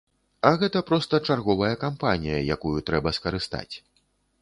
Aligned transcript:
А 0.49 0.51
гэта 0.63 0.81
проста 0.87 1.19
чарговая 1.29 1.71
кампанія, 1.85 2.43
якую 2.59 2.77
трэба 2.91 3.17
скарыстаць. 3.19 3.75